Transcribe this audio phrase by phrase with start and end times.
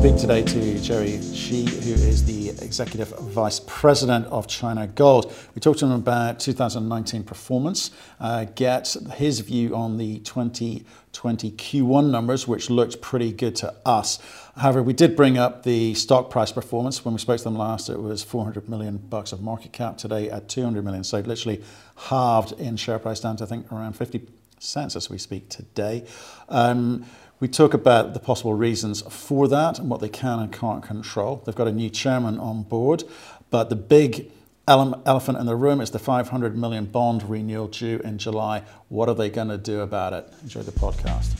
[0.00, 5.30] Speak today to Jerry Xie, who is the Executive Vice President of China Gold.
[5.54, 12.10] We talked to him about 2019 performance, uh, get his view on the 2020 Q1
[12.10, 14.18] numbers, which looked pretty good to us.
[14.56, 17.04] However, we did bring up the stock price performance.
[17.04, 19.98] When we spoke to them last, it was 400 million bucks of market cap.
[19.98, 21.62] Today at 200 million, so literally
[22.08, 24.26] halved in share price down to I think around 50
[24.60, 26.06] cents as we speak today.
[26.48, 27.04] Um,
[27.40, 31.42] we talk about the possible reasons for that and what they can and can't control.
[31.44, 33.04] They've got a new chairman on board,
[33.48, 34.30] but the big
[34.68, 38.62] ele- elephant in the room is the 500 million bond renewal due in July.
[38.88, 40.30] What are they going to do about it?
[40.42, 41.34] Enjoy the podcast.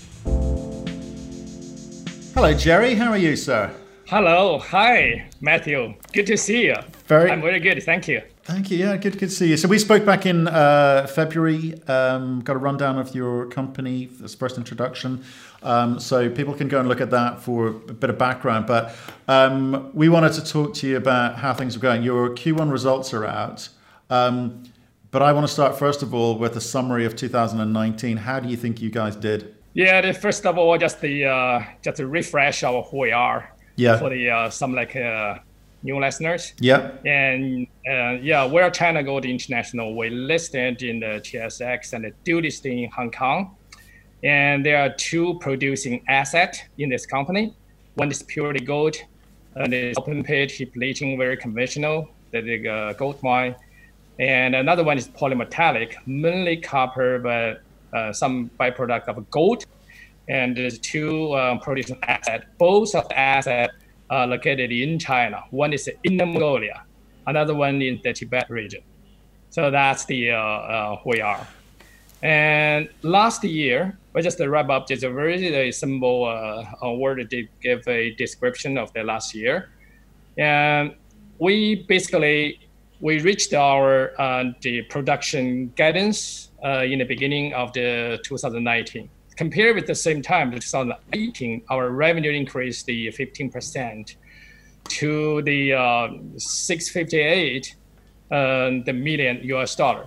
[2.34, 2.94] Hello, Jerry.
[2.94, 3.70] How are you, sir?
[4.06, 4.58] Hello.
[4.58, 5.94] Hi, Matthew.
[6.14, 6.76] Good to see you.
[7.06, 7.30] Very.
[7.30, 7.82] I'm very good.
[7.82, 8.22] Thank you.
[8.50, 8.78] Thank you.
[8.78, 9.56] Yeah, good, good to see you.
[9.56, 11.80] So we spoke back in uh, February.
[11.86, 15.22] Um, got a rundown of your company, this first introduction.
[15.62, 18.66] Um, so people can go and look at that for a bit of background.
[18.66, 18.96] But
[19.28, 22.02] um, we wanted to talk to you about how things are going.
[22.02, 23.68] Your Q1 results are out.
[24.10, 24.64] Um,
[25.12, 28.16] but I want to start first of all with a summary of 2019.
[28.16, 29.54] How do you think you guys did?
[29.74, 33.54] Yeah, the, first of all, just the uh, just to refresh our who we are.
[33.76, 33.98] Yeah.
[33.98, 35.38] For the uh, some like uh,
[35.82, 36.54] new listeners.
[36.60, 36.92] Yeah.
[37.04, 39.96] And uh, yeah, we're China Gold International.
[39.96, 43.56] We listed in the TSX and the dual listing in Hong Kong.
[44.22, 47.54] And there are two producing assets in this company.
[47.94, 48.96] One is purely gold,
[49.56, 53.56] and it's open pit heap leaching, very conventional, the uh, gold mine.
[54.18, 57.62] And another one is polymetallic, mainly copper, but
[57.96, 59.64] uh, some byproduct of gold.
[60.28, 62.44] And there's two um, producing assets.
[62.58, 63.72] Both of the assets
[64.10, 65.44] are located in China.
[65.50, 66.82] One is in Mongolia,
[67.26, 68.82] another one in the Tibet region.
[69.50, 71.46] So that's the uh, uh, we are.
[72.22, 77.86] And last year, we just wrap up just a very simple uh, word to give
[77.88, 79.70] a description of the last year.
[80.36, 80.94] And
[81.38, 82.60] we basically
[83.00, 89.08] we reached our uh, the production guidance uh, in the beginning of the 2019.
[89.40, 94.16] Compared with the same time, 2018, our revenue increased the 15%
[94.84, 97.74] to the uh, 658
[98.30, 98.34] uh,
[98.84, 100.06] the million US dollar.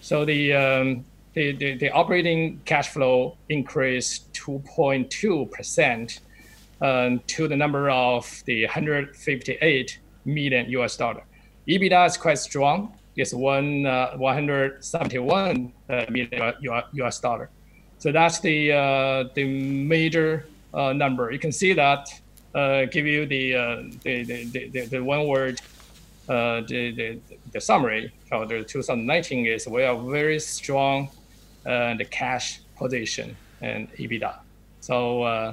[0.00, 1.04] So the, um,
[1.34, 6.20] the, the, the, operating cash flow increased 2.2%
[6.80, 11.22] um, to the number of the 158 million US dollar.
[11.68, 16.54] EBITDA is quite strong It's one uh, 171 uh, million
[16.94, 17.50] US dollar.
[18.00, 21.30] So that's the uh, the major uh, number.
[21.30, 22.08] You can see that
[22.54, 25.60] uh, give you the, uh, the, the, the, the one word
[26.28, 27.18] uh, the, the,
[27.52, 31.08] the summary of the 2019 is we are very strong
[31.66, 34.34] uh, the cash position and EBITDA.
[34.80, 35.52] So uh,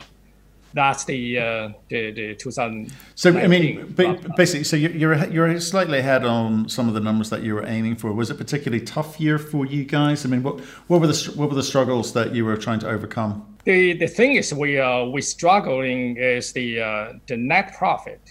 [0.74, 2.92] that's the uh, the, the 2000.
[3.16, 3.94] So I mean,
[4.36, 7.96] basically, so you're you're slightly ahead on some of the numbers that you were aiming
[7.96, 8.12] for.
[8.12, 10.26] Was it particularly tough year for you guys?
[10.26, 12.90] I mean, what what were the what were the struggles that you were trying to
[12.90, 13.58] overcome?
[13.64, 18.22] The the thing is, we uh we struggling is the uh, the net profit.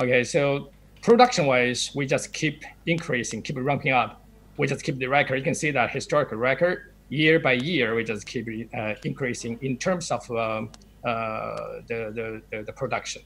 [0.00, 0.70] Okay, so
[1.02, 4.24] production wise, we just keep increasing, keep ramping up.
[4.56, 5.36] We just keep the record.
[5.36, 7.94] You can see that historical record year by year.
[7.94, 10.70] We just keep uh, increasing in terms of um,
[11.04, 13.22] uh, the, the, the, production.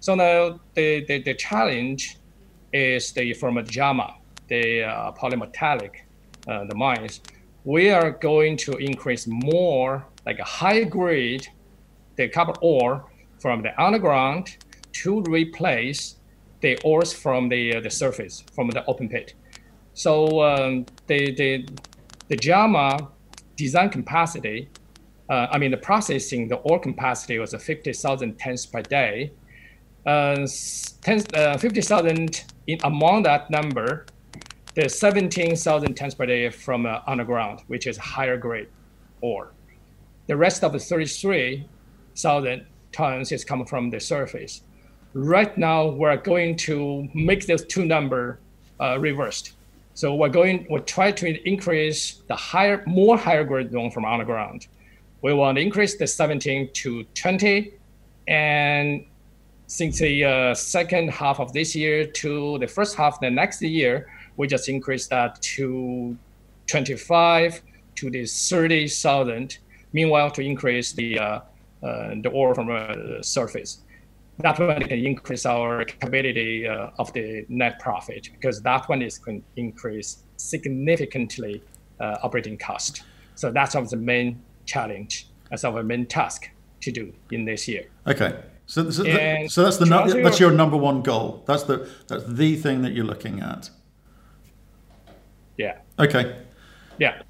[0.00, 2.18] So now the, the, the challenge
[2.72, 4.14] is the from Jiama,
[4.48, 5.90] the uh, polymetallic,
[6.46, 7.20] uh, the mines.
[7.64, 11.46] We are going to increase more like a high grade,
[12.16, 13.10] the copper ore
[13.40, 14.56] from the underground
[14.92, 16.16] to replace
[16.60, 19.34] the ores from the, uh, the surface, from the open pit.
[19.94, 21.68] So um, the, the,
[22.28, 23.08] the Jiama
[23.56, 24.68] design capacity
[25.28, 29.32] uh, I mean, the processing, the ore capacity was 50,000 tons per day.
[30.06, 30.46] Uh,
[31.34, 32.44] uh, 50,000
[32.84, 34.06] among that number,
[34.74, 38.68] there's 17,000 tons per day from uh, underground, which is higher grade
[39.20, 39.52] ore.
[40.28, 44.62] The rest of the 33,000 tons is coming from the surface.
[45.12, 48.38] Right now, we're going to make those two number
[48.80, 49.52] uh, reversed.
[49.94, 54.66] So we're going, we'll try to increase the higher, more higher grade zone from underground
[55.22, 57.72] we want to increase the 17 to 20.
[58.28, 59.04] And
[59.66, 63.62] since the uh, second half of this year to the first half of the next
[63.62, 66.16] year, we just increased that to
[66.66, 67.62] 25
[67.96, 69.58] to the 30,000.
[69.92, 71.40] Meanwhile, to increase the uh,
[71.82, 73.82] uh, the ore from uh, surface.
[74.38, 79.18] that one can increase our capability uh, of the net profit because that one is
[79.18, 81.62] going to increase significantly
[82.00, 83.02] uh, operating cost.
[83.34, 86.50] So that's one of the main challenge, as our main task
[86.82, 87.84] to do in this year.
[88.06, 88.34] Okay.
[88.66, 89.04] So, so,
[89.48, 91.44] so that's the no, that's your number one goal.
[91.46, 93.70] That's the that's the thing that you're looking at.
[95.56, 95.78] Yeah.
[95.98, 96.36] Okay.
[96.98, 97.22] Yeah.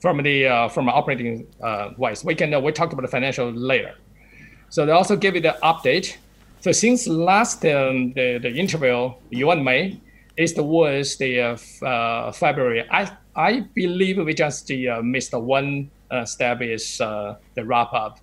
[0.00, 3.50] From the uh, from operating uh, wise, we can uh, we talked about the financial
[3.50, 3.94] later.
[4.70, 6.16] So they also give you the update.
[6.60, 10.00] So since last um, the the interview you and May,
[10.38, 12.86] is the was the uh, uh, February.
[12.90, 15.90] I I believe we just uh, missed one
[16.24, 18.18] step is uh, the wrap up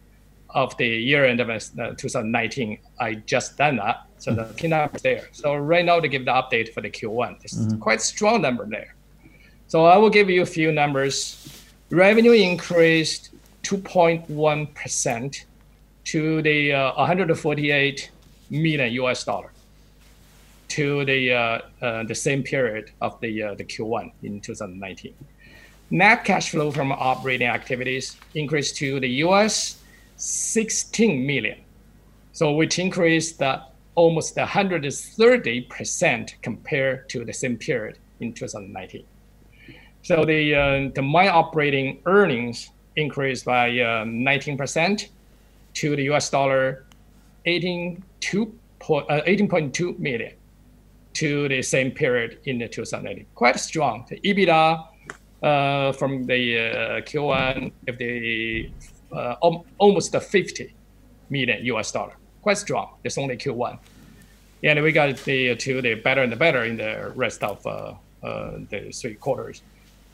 [0.50, 1.60] of the year end of uh,
[1.98, 2.80] 2019.
[3.00, 5.28] I just done that, so the key number is there.
[5.32, 7.80] So right now to give the update for the Q1, it's mm-hmm.
[7.80, 8.96] quite strong number there.
[9.68, 11.64] So I will give you a few numbers.
[11.90, 13.32] Revenue increased
[13.64, 15.46] 2.1 percent
[16.06, 18.12] to the uh, 148
[18.50, 19.52] million US dollar
[20.70, 25.14] to the uh, uh, the same period of the uh, the Q1 in 2019.
[25.92, 29.78] Net cash flow from operating activities increased to the US
[30.18, 31.60] 16 million,
[32.32, 33.42] so which increased
[33.94, 39.06] almost 130% compared to the same period in 2019.
[40.02, 45.08] So the uh, the my operating earnings increased by uh, 19%
[45.76, 46.86] to the US dollar
[47.46, 48.52] 18.2
[48.90, 50.34] uh, 18.2 million
[51.14, 53.26] to the same period in the 2019.
[53.36, 54.06] Quite strong.
[54.10, 54.95] The EBITDA
[55.46, 58.72] uh, from the uh, Q1 of the
[59.12, 59.36] uh,
[59.78, 60.74] almost 50
[61.30, 62.14] million US dollar.
[62.42, 62.96] Quite strong.
[63.04, 63.78] It's only Q1.
[64.64, 67.94] And we got the to the better and the better in the rest of uh,
[68.22, 69.62] the three quarters.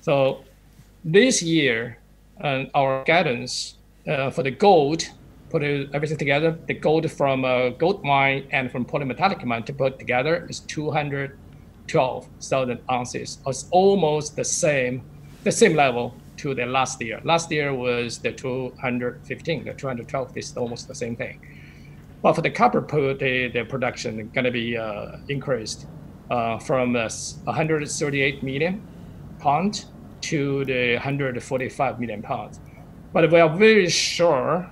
[0.02, 0.44] So
[1.06, 1.98] this year,
[2.76, 3.76] our guidance
[4.06, 5.10] for the gold
[5.52, 5.62] put
[5.94, 10.48] everything together, the gold from a gold mine and from polymetallic mine to put together
[10.50, 13.38] is 212,000 ounces.
[13.46, 15.04] It's almost the same,
[15.44, 17.20] the same level to the last year.
[17.24, 21.40] Last year was the 215, the 212 is almost the same thing.
[22.22, 25.88] But for the copper the, the production going to be uh, increased
[26.30, 27.10] uh, from uh,
[27.44, 28.82] 138 million
[29.40, 29.88] pounds
[30.22, 32.60] to the 145 million pounds.
[33.12, 34.72] But we are very sure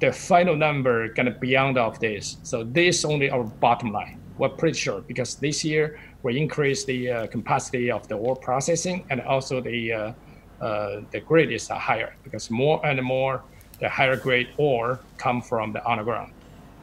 [0.00, 2.38] the final number gonna be beyond of this.
[2.42, 4.18] So this only our bottom line.
[4.38, 9.04] We're pretty sure because this year we increase the uh, capacity of the ore processing
[9.10, 10.12] and also the uh,
[10.60, 13.42] uh, the grade is higher because more and more
[13.78, 16.32] the higher grade ore come from the underground.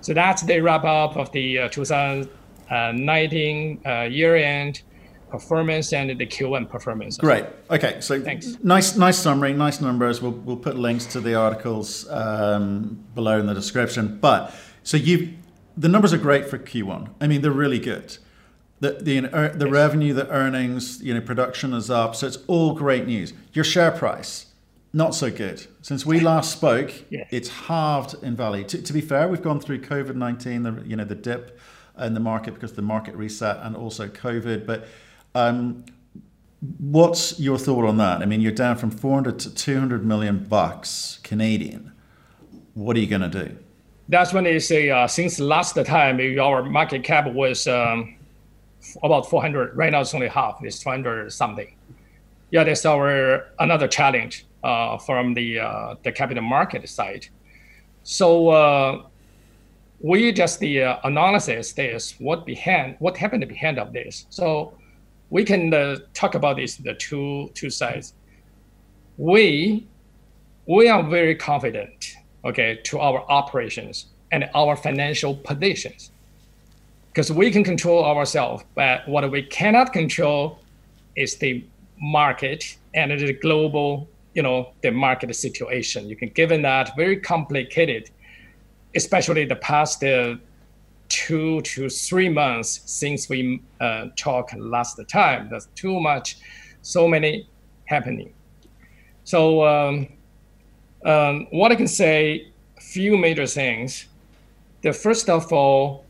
[0.02, 4.82] So that's the wrap up of the uh, 2019 uh, year end
[5.30, 7.18] performance and the Q1 performance.
[7.18, 7.46] Great.
[7.70, 7.98] Okay.
[8.00, 8.58] So Thanks.
[8.64, 10.22] nice, nice summary, nice numbers.
[10.22, 14.18] We'll, we'll put links to the articles um, below in the description.
[14.20, 15.34] But so you,
[15.76, 17.10] the numbers are great for Q1.
[17.20, 18.18] I mean, they're really good.
[18.80, 19.72] The the the yes.
[19.72, 22.16] revenue, the earnings, you know, production is up.
[22.16, 23.34] So it's all great news.
[23.54, 24.46] Your share price.
[24.94, 25.68] Not so good.
[25.82, 27.28] Since we last spoke, yes.
[27.32, 28.64] it's halved in value.
[28.64, 31.60] To, to be fair, we've gone through COVID nineteen, the you know the dip
[32.00, 34.66] in the market because the market reset and also COVID.
[34.66, 34.88] But
[35.36, 35.86] um,
[36.78, 38.22] what's your thought on that?
[38.22, 41.92] I mean, you're down from 400 to 200 million bucks Canadian.
[42.74, 43.58] What are you going to do?
[44.10, 48.16] That's when they say uh, since last time our market cap was um,
[49.04, 49.76] about 400.
[49.76, 50.60] Right now it's only half.
[50.64, 51.74] It's 200 something.
[52.52, 57.28] Yeah, that's our another challenge uh, from the uh, the capital market side.
[58.04, 59.04] So uh,
[60.00, 64.26] we just the uh, analysis is what behind what happened behind of this.
[64.30, 64.74] So
[65.30, 68.14] we can uh, talk about this the two two sides.
[69.18, 69.88] We
[70.68, 76.12] we are very confident, okay, to our operations and our financial positions,
[77.18, 78.64] because we can control ourselves.
[78.76, 80.60] But what we cannot control
[81.16, 81.66] is the
[82.00, 86.08] market and the global, you know, the market situation.
[86.08, 88.12] You can given that very complicated,
[88.96, 90.36] especially the past uh,
[91.10, 95.50] two to three months since we uh, talked last time.
[95.50, 96.38] There's too much,
[96.84, 97.50] so many
[97.86, 98.32] happening.
[99.24, 100.08] So um,
[101.04, 104.06] um, what I can say, few major things.
[104.84, 106.06] The first of all,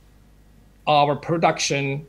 [0.88, 2.06] our production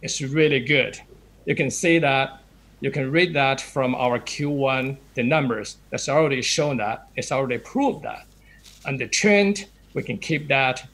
[0.00, 0.98] is really good.
[1.44, 2.40] You can see that.
[2.80, 5.76] You can read that from our Q1, the numbers.
[5.90, 7.06] That's already shown that.
[7.14, 8.26] It's already proved that.
[8.84, 10.88] And the trend, we can keep that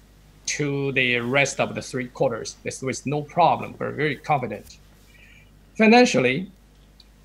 [0.47, 2.57] to the rest of the three quarters.
[2.63, 3.75] This no problem.
[3.79, 4.79] We're very confident.
[5.77, 6.51] Financially,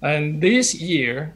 [0.01, 1.33] and this year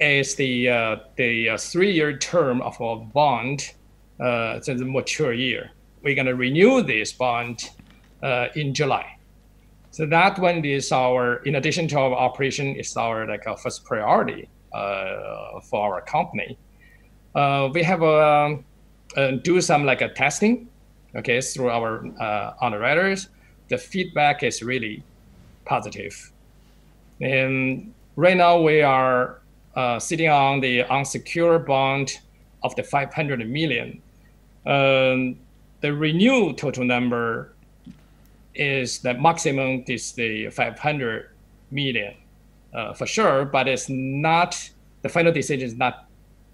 [0.00, 3.72] is the uh, the uh, three-year term of our bond.
[4.18, 5.70] Uh, it's a mature year.
[6.02, 7.70] we're going to renew this bond
[8.22, 9.16] uh, in July.
[9.92, 13.84] So that one is our, in addition to our operation, is our like our first
[13.84, 16.56] priority uh, for our company.
[17.34, 18.64] Uh, we have um,
[19.16, 20.68] uh, do some like a testing,
[21.16, 23.28] okay, through our uh, underwriters.
[23.68, 25.02] The feedback is really
[25.64, 26.32] positive,
[27.20, 29.40] and right now we are
[29.74, 32.18] uh, sitting on the unsecured bond
[32.62, 34.00] of the 500 million.
[34.66, 35.36] Um,
[35.80, 37.54] the renewed total number
[38.54, 41.30] is the maximum is the 500
[41.70, 42.14] million
[42.74, 44.70] uh, for sure, but it's not
[45.02, 46.06] the final decision is not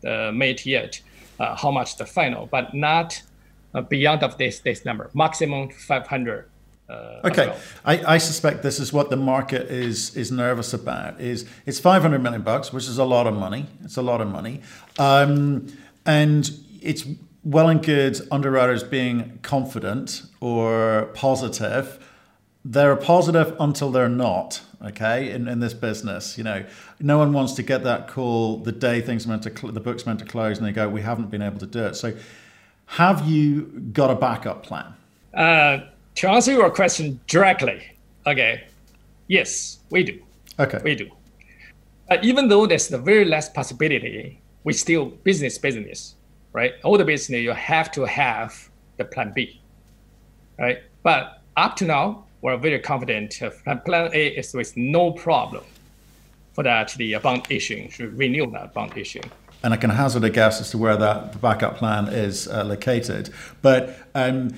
[0.06, 1.00] uh, made yet.
[1.38, 3.22] Uh, how much the final, but not
[3.74, 6.48] uh, beyond of this this number, maximum 500.
[6.88, 7.58] Uh, okay, well.
[7.84, 11.20] I, I suspect this is what the market is is nervous about.
[11.20, 13.66] Is it's 500 million bucks, which is a lot of money.
[13.84, 14.62] It's a lot of money,
[14.98, 15.66] um,
[16.06, 16.50] and
[16.80, 17.04] it's
[17.46, 22.04] well and good underwriters being confident or positive.
[22.64, 24.60] They're positive until they're not.
[24.84, 26.64] Okay, in, in this business, you know,
[27.00, 30.04] no one wants to get that call the day things meant to cl- the book's
[30.04, 32.12] meant to close, and they go, "We haven't been able to do it." So,
[32.86, 33.62] have you
[33.92, 34.92] got a backup plan?
[35.32, 35.86] Uh,
[36.16, 37.82] to answer your question directly,
[38.26, 38.64] okay,
[39.28, 40.20] yes, we do.
[40.58, 41.10] Okay, we do.
[42.10, 46.15] Uh, even though there's the very less possibility, we still business business
[46.56, 46.72] right?
[46.84, 49.60] All the business you have to have the plan B,
[50.58, 50.78] right?
[51.02, 53.38] But up to now, we're very confident
[53.84, 55.64] plan A is with no problem
[56.54, 59.30] for that the bond issuing to renew that bond issuing.
[59.62, 63.28] And I can hazard a guess as to where that backup plan is uh, located.
[63.60, 64.54] But um,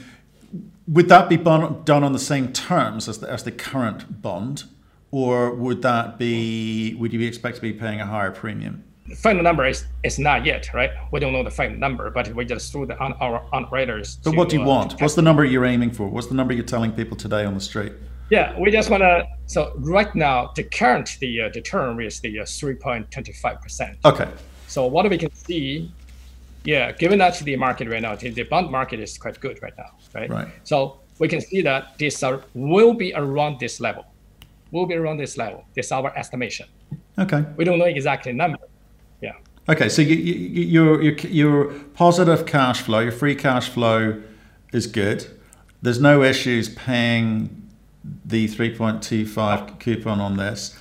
[0.87, 4.64] would that be bon- done on the same terms as the, as the current bond,
[5.11, 8.85] or would that be would you expect to be paying a higher premium?
[9.17, 10.91] Final number is, is not yet, right?
[11.12, 14.17] We don't know the final number, but we just through the on, our underwriters.
[14.17, 15.00] But to, what do you uh, want?
[15.00, 16.09] What's the number you're aiming for?
[16.09, 17.93] What's the number you're telling people today on the street?
[18.31, 19.27] Yeah, we just want to.
[19.47, 23.33] So right now, the current the uh, the term is the uh, three point twenty
[23.33, 23.97] five percent.
[24.05, 24.29] Okay.
[24.67, 25.91] So what we can see,
[26.65, 29.73] yeah, given that the market right now, the, the bond market is quite good right
[29.79, 30.29] now, right?
[30.29, 30.49] Right.
[30.65, 34.05] So we can see that this are, will be around this level,
[34.71, 35.65] will be around this level.
[35.75, 36.69] This is our estimation.
[37.19, 37.45] Okay.
[37.57, 38.59] We don't know exactly number,
[39.21, 39.35] yeah.
[39.69, 44.23] Okay, so you, you, your, your your positive cash flow, your free cash flow
[44.73, 45.27] is good.
[45.83, 47.69] There's no issues paying
[48.25, 50.77] the 3.25 coupon on this.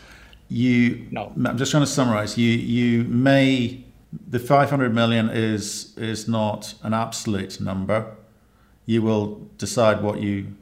[0.49, 1.33] You, no.
[1.45, 2.37] I'm just trying to summarize.
[2.37, 3.83] You you may
[4.29, 8.15] the 500 million is is not an absolute number.
[8.85, 10.55] You will decide what you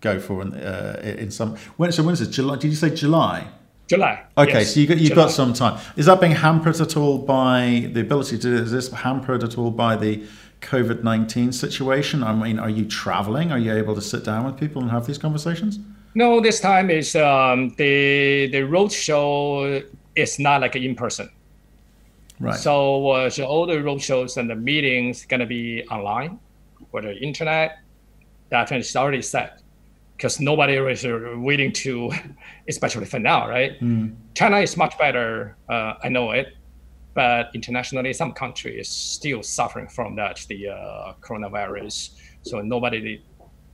[0.00, 1.56] go for in, uh, in some.
[1.76, 2.30] When so when is it?
[2.30, 2.56] July?
[2.56, 3.48] Did you say July?
[3.88, 4.22] July.
[4.36, 4.74] Okay, yes.
[4.74, 5.24] so you got, you've July.
[5.24, 5.80] got some time.
[5.96, 8.54] Is that being hampered at all by the ability to?
[8.54, 10.22] Is this hampered at all by the
[10.60, 12.22] COVID nineteen situation?
[12.22, 13.50] I mean, are you traveling?
[13.50, 15.78] Are you able to sit down with people and have these conversations?
[16.14, 19.82] No, this time is um, the the road show
[20.14, 21.30] is not like in person.
[22.40, 22.54] Right.
[22.54, 26.38] So, uh, so all the road shows and the meetings gonna be online,
[26.92, 27.78] or the internet.
[28.50, 29.62] That is already set
[30.18, 32.10] because nobody is willing to,
[32.68, 33.80] especially for now, right?
[33.80, 34.16] Mm.
[34.34, 36.56] China is much better, uh, I know it,
[37.14, 42.10] but internationally, some countries still suffering from that, the uh, coronavirus.
[42.42, 43.20] So nobody is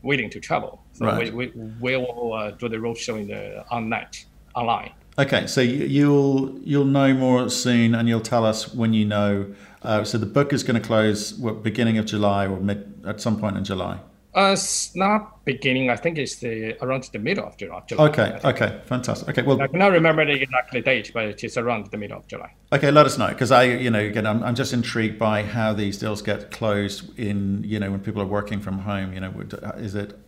[0.03, 0.83] willing to travel.
[0.93, 1.35] So right.
[1.35, 4.09] we, we, we will uh, do the roadshow in the online.
[4.55, 4.93] online.
[5.17, 9.55] Okay, so you'll you'll know more soon, and you'll tell us when you know.
[9.83, 13.21] Uh, so the book is going to close what, beginning of July or mid at
[13.21, 14.01] some point in July.
[14.37, 15.91] Uh, it's not beginning.
[15.91, 17.83] I think it's the around the middle of July.
[17.87, 18.41] July okay.
[18.45, 18.81] Okay.
[18.87, 19.29] Fantastic.
[19.29, 19.43] Okay.
[19.43, 22.53] Well, I cannot remember the exact date, but it is around the middle of July.
[22.73, 22.91] Okay.
[22.91, 25.99] Let us know because I, you know, again, I'm, I'm just intrigued by how these
[25.99, 29.13] deals get closed in, you know, when people are working from home.
[29.13, 29.33] You know,
[29.77, 30.19] is it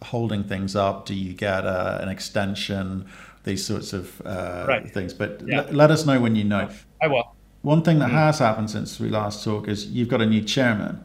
[0.00, 1.04] holding things up?
[1.04, 3.08] Do you get uh, an extension?
[3.42, 4.92] These sorts of uh, right.
[4.92, 5.12] things.
[5.12, 5.62] But yeah.
[5.62, 6.68] l- let us know when you know.
[7.02, 7.34] I will.
[7.62, 8.12] One thing that mm.
[8.12, 11.02] has happened since we last talked is you've got a new chairman.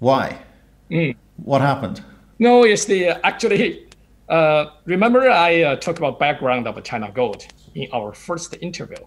[0.00, 0.40] Why?
[0.90, 1.14] Mm.
[1.44, 2.02] What happened?
[2.38, 3.86] No, it's the actually.
[4.28, 8.98] Uh, remember, I uh, talked about background of China Gold in our first interview.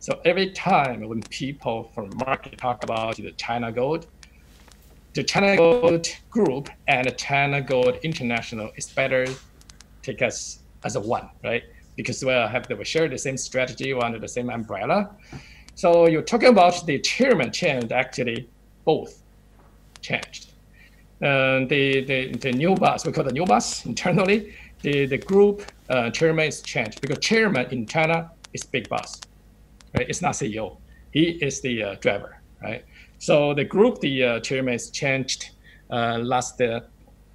[0.00, 4.06] So every time when people from market talk about the China Gold,
[5.14, 9.26] the China Gold Group and China Gold International is better
[10.02, 11.62] take us as a one, right?
[11.96, 15.10] Because we have we share the same strategy under the same umbrella.
[15.74, 17.92] So you're talking about the chairman changed.
[17.92, 18.48] Actually,
[18.84, 19.22] both
[20.02, 20.52] changed.
[21.22, 25.62] Uh, the, the, the new boss, we call the new boss internally, the, the group
[25.88, 29.20] uh, chairman is changed because chairman in China is big boss,
[29.96, 30.08] right?
[30.08, 30.76] It's not CEO.
[31.12, 32.84] He is the uh, driver, right?
[33.18, 35.50] So the group, the chairman is changed
[35.90, 36.60] last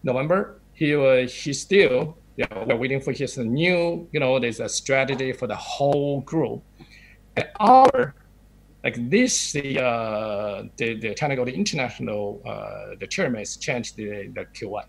[0.03, 4.69] November, he uh, he still yeah, we're waiting for his new, you know, there's a
[4.69, 6.63] strategy for the whole group.
[7.35, 8.15] And our
[8.83, 14.27] like this, the uh, the, the China Gold International, uh, the chairman has changed the,
[14.33, 14.85] the Q1.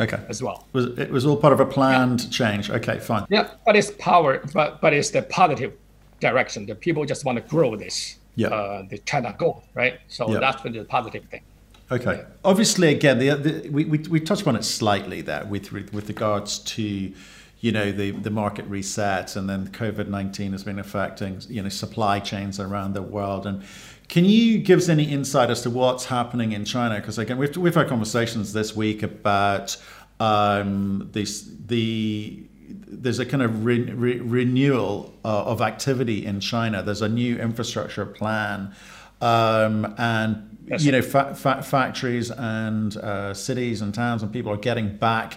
[0.00, 0.20] Okay.
[0.28, 0.66] As well.
[0.72, 2.30] It was, it was all part of a planned yeah.
[2.30, 2.70] change.
[2.70, 3.26] Okay, fine.
[3.30, 5.72] Yeah, but it's power, but but it's the positive
[6.20, 6.66] direction.
[6.66, 8.16] The people just want to grow this.
[8.36, 8.48] Yeah.
[8.48, 9.98] Uh, the China Gold, right?
[10.06, 10.38] So yeah.
[10.38, 11.42] that's the positive thing.
[11.90, 12.18] Okay.
[12.18, 12.24] Yeah.
[12.44, 16.58] Obviously, again, the, the, we, we we touched on it slightly there with with regards
[16.60, 17.12] to
[17.60, 21.68] you know the the market reset and then COVID nineteen has been affecting you know
[21.68, 23.64] supply chains around the world and
[24.08, 26.96] can you give us any insight as to what's happening in China?
[26.96, 29.76] Because again, we've we've had conversations this week about
[30.18, 36.82] um, this the there's a kind of re, re, renewal uh, of activity in China.
[36.82, 38.74] There's a new infrastructure plan,
[39.20, 40.84] um, and yes.
[40.84, 45.36] you know fa- fa- factories and uh, cities and towns and people are getting back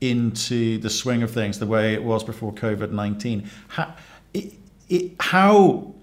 [0.00, 3.50] into the swing of things the way it was before COVID nineteen.
[3.68, 3.94] How,
[4.32, 4.54] it,
[4.88, 5.94] it, how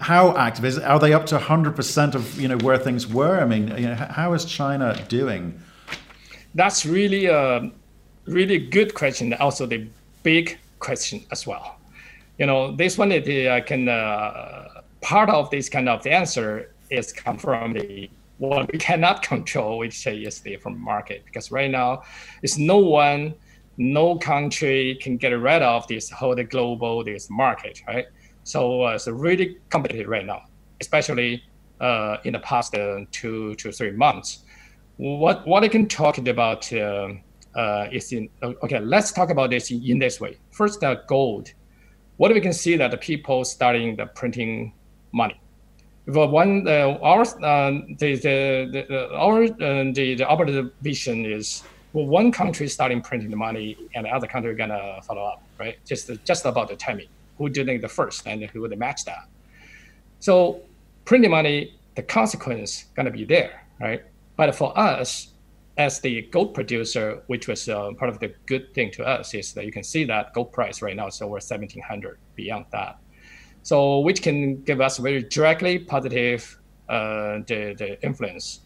[0.00, 0.76] how active is?
[0.76, 0.84] It?
[0.84, 3.40] Are they up to hundred percent of you know where things were?
[3.40, 5.60] I mean, you know, how is China doing?
[6.54, 7.70] That's really a
[8.26, 9.32] really good question.
[9.34, 9.86] Also, the
[10.22, 11.76] big question as well.
[12.38, 16.70] You know, this one the uh, can uh, part of this kind of the answer
[16.90, 21.50] is come from the what we cannot control, which say is the from market because
[21.50, 22.02] right now,
[22.42, 23.34] it's no one,
[23.76, 28.06] no country can get rid of this whole the global this market, right?
[28.42, 30.42] So uh, it's really competitive right now,
[30.80, 31.42] especially
[31.80, 34.44] uh, in the past uh, two to three months.
[34.96, 37.08] What what I can talk about uh,
[37.54, 38.80] uh, is in okay.
[38.80, 40.38] Let's talk about this in, in this way.
[40.50, 41.52] First, uh, gold.
[42.16, 44.72] What we can see that the people starting the printing
[45.12, 45.40] money
[46.06, 51.62] but one uh, our uh, the, the, the our uh, the the our vision is
[51.94, 55.78] well, one country starting printing the money and the other country gonna follow up, right?
[55.86, 57.08] Just just about the timing,
[57.38, 59.28] who doing the first and who would match that.
[60.20, 60.60] So
[61.06, 64.02] printing money, the consequence gonna be there, right?
[64.36, 65.32] But for us,
[65.78, 69.54] as the gold producer, which was uh, part of the good thing to us, is
[69.54, 72.98] that you can see that gold price right now is over 1700 beyond that
[73.64, 76.56] so which can give us very directly positive
[76.88, 78.60] uh, the, the influence.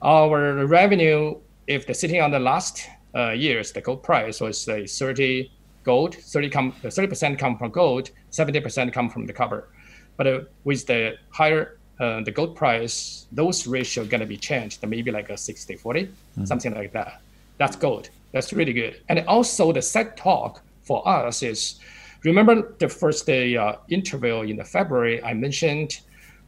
[0.00, 4.86] Our revenue, if the sitting on the last uh, years, the gold price was say
[4.86, 5.50] 30
[5.82, 9.68] gold, 30 come 30% come from gold, 70% come from the copper.
[10.16, 15.10] But uh, with the higher uh, the gold price, those ratio gonna be changed, maybe
[15.10, 16.44] like a 60 40, mm-hmm.
[16.44, 17.20] something like that.
[17.56, 18.10] That's gold.
[18.30, 19.00] That's really good.
[19.08, 21.80] And also the set talk for us is
[22.24, 26.00] Remember the first day uh, interview in the February, I mentioned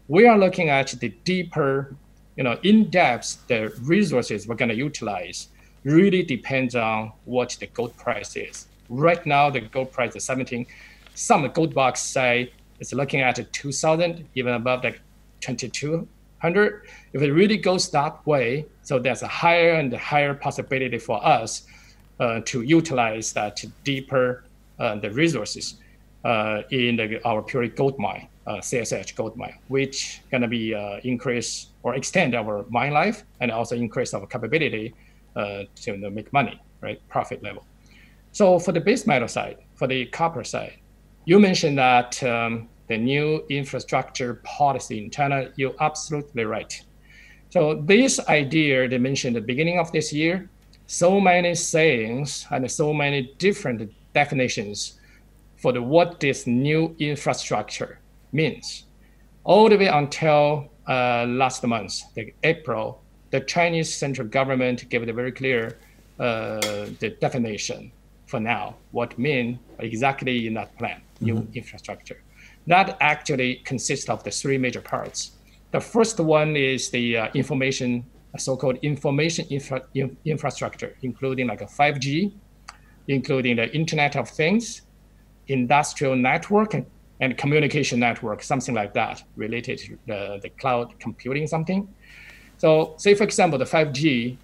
[0.09, 1.95] we are looking at the deeper,
[2.37, 5.49] you know, in depth the resources we're going to utilize.
[5.85, 8.67] Really depends on what the gold price is.
[8.89, 10.67] Right now, the gold price is 17.
[11.15, 15.01] Some gold box say it's looking at 2,000, even above like
[15.41, 16.83] 2,200.
[17.13, 21.63] If it really goes that way, so there's a higher and higher possibility for us
[22.19, 24.45] uh, to utilize that deeper
[25.01, 25.77] the resources
[26.25, 31.69] uh, in the, our pure gold mine, uh, CSH gold mine, which gonna be increase
[31.83, 34.95] or extend our mine life and also increase our capability
[35.35, 37.01] to make money, right?
[37.09, 37.65] Profit level.
[38.33, 40.75] So for the base metal side, for the copper side,
[41.25, 46.81] you mentioned that um, the new infrastructure policy in China, you're absolutely right.
[47.51, 50.49] So this idea they mentioned at the beginning of this year,
[50.87, 55.01] so many sayings and so many different definitions
[55.57, 57.99] for the, what this new infrastructure
[58.33, 58.85] means.
[59.45, 65.15] All the way until uh, last month, the April, the Chinese central government gave it
[65.15, 65.79] very clear
[66.19, 66.61] uh,
[66.99, 67.93] the definition
[68.27, 71.53] for now, what mean exactly in that plan, new mm-hmm.
[71.55, 72.23] infrastructure.
[72.67, 75.33] That actually consists of the three major parts.
[75.73, 78.05] The first one is the uh, information,
[78.37, 79.87] so-called information infra-
[80.25, 82.33] infrastructure, including like a 5G,
[83.09, 84.83] including the Internet of Things,
[85.49, 86.87] industrial network, and,
[87.37, 91.87] communication network, something like that, related to the, the cloud computing something.
[92.57, 94.37] So say, for example, the 5G,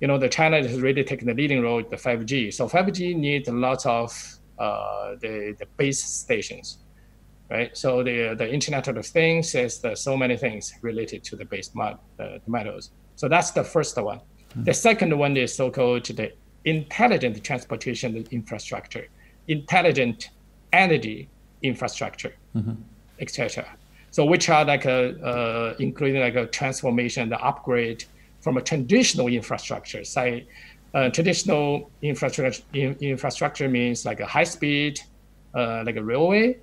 [0.00, 2.54] you know, the China has really taken the leading role in the 5G.
[2.54, 4.10] So 5G needs lots of
[4.58, 6.78] uh, the, the base stations,
[7.50, 7.76] right?
[7.76, 11.98] So the, the Internet of Things is so many things related to the base mod,
[12.16, 12.92] the metals.
[13.16, 14.18] So that's the first one.
[14.18, 14.64] Mm-hmm.
[14.64, 16.32] The second one is so-called the
[16.64, 19.08] intelligent transportation infrastructure,
[19.48, 20.30] intelligent
[20.72, 21.28] energy
[21.62, 22.74] infrastructure, mm-hmm.
[23.20, 23.66] etc.
[24.10, 28.04] So which are like a, uh, including like a transformation, the upgrade
[28.40, 30.46] from a traditional infrastructure, say
[30.94, 35.00] uh, traditional infrastructure in, infrastructure means like a high speed,
[35.54, 36.58] uh, like a railway.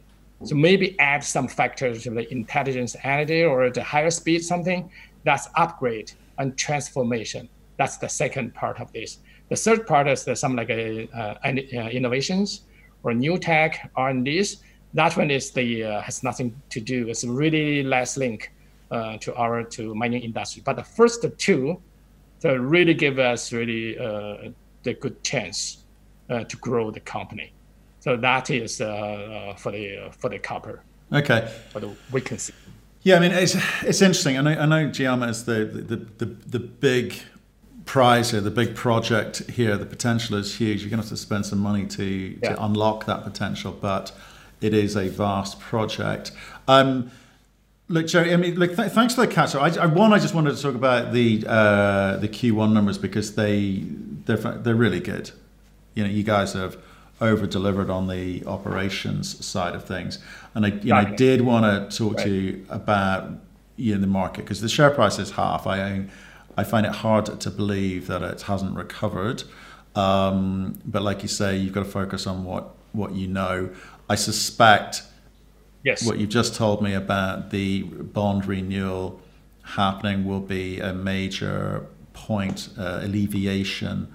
[0.46, 4.90] So maybe add some factors of the intelligence energy or the higher speed something.
[5.26, 7.50] That's upgrade and transformation.
[7.78, 9.18] That's the second part of this.
[9.50, 12.62] The third part is the, some like a, uh, uh, innovations
[13.04, 14.58] or new tech R&Ds.
[14.94, 17.10] That one is the uh, has nothing to do.
[17.10, 18.52] It's really less link
[18.92, 20.64] uh, to our to mining industry.
[20.66, 21.80] But the first two
[22.42, 24.50] that really give us really uh,
[24.84, 25.86] the good chance
[26.30, 27.52] uh, to grow the company.
[28.00, 30.82] So that is for the uh, for the copper.
[31.12, 31.52] Okay.
[31.72, 32.54] For the vacancy.
[33.04, 34.38] Yeah, I mean it's it's interesting.
[34.38, 37.14] I know I know Jiama is the the, the, the big
[37.90, 39.76] prize here, the big project here.
[39.76, 40.82] The potential is huge.
[40.82, 42.50] You're going to have to spend some money to yeah.
[42.50, 44.12] to unlock that potential, but
[44.62, 46.32] it is a vast project.
[46.68, 47.12] Um,
[47.92, 48.32] Look, Jerry.
[48.32, 48.76] I mean, look.
[48.76, 49.64] Th- thanks for the catch up.
[49.64, 53.34] I, I, one, I just wanted to talk about the uh, the Q1 numbers because
[53.34, 53.84] they
[54.26, 55.32] they're they're really good.
[55.96, 56.78] You know, you guys have
[57.20, 60.20] over delivered on the operations side of things,
[60.54, 62.26] and I you know I did want to talk right.
[62.28, 63.32] to you about
[63.76, 65.66] you know the market because the share price is half.
[65.66, 65.80] I
[66.58, 69.44] I find it hard to believe that it hasn't recovered.
[69.96, 73.70] Um, but like you say, you've got to focus on what what you know.
[74.10, 75.04] I suspect
[75.84, 76.06] Yes.
[76.06, 79.22] What you've just told me about the bond renewal
[79.64, 84.14] happening will be a major point, uh, alleviation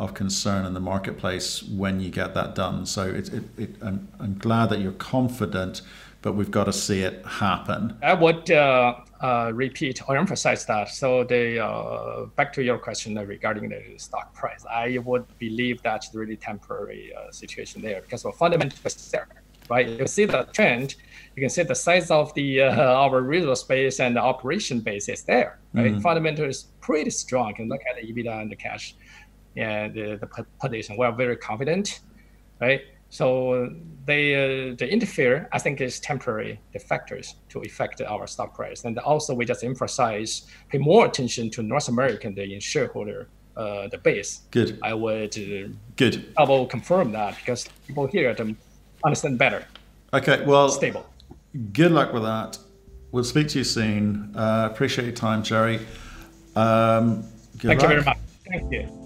[0.00, 2.86] of concern in the marketplace when you get that done.
[2.86, 5.80] So it, it, it, I'm, I'm glad that you're confident,
[6.26, 7.96] but we've got to see it happen.
[8.02, 10.88] I would uh, uh, repeat or emphasize that.
[10.88, 16.12] So the uh, back to your question regarding the stock price, I would believe that's
[16.12, 19.28] really temporary uh, situation there because the fundamental is there
[19.68, 19.88] right?
[19.88, 20.94] You see the trend,
[21.34, 25.08] you can see the size of the uh, our resource base and the operation base
[25.08, 25.92] is there, right?
[25.92, 26.00] Mm-hmm.
[26.00, 27.48] Fundamental is pretty strong.
[27.50, 28.94] You can look at the EBITDA and the cash
[29.56, 30.28] and the, the
[30.60, 30.96] position.
[30.96, 32.00] We are very confident,
[32.60, 32.82] right?
[33.10, 33.70] So
[34.04, 35.48] they uh, they interfere.
[35.52, 39.64] I think is temporary the factors to affect our stock price, and also we just
[39.64, 44.42] emphasize pay more attention to North American the shareholder uh, the base.
[44.50, 44.78] Good.
[44.82, 48.56] I would uh, good double confirm that because people here them
[49.04, 49.64] understand better.
[50.12, 51.06] Okay, well, stable.
[51.72, 52.58] Good luck with that.
[53.12, 54.34] We'll speak to you soon.
[54.36, 55.76] Uh, appreciate your time, Jerry.
[56.54, 57.22] Um,
[57.58, 57.82] Thank luck.
[57.82, 58.18] you very much.
[58.46, 59.05] Thank you.